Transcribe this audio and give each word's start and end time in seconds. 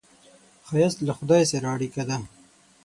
ښایست 0.67 0.99
له 1.07 1.13
خدای 1.17 1.43
سره 1.51 1.67
اړیکه 1.75 2.03
ده 2.09 2.17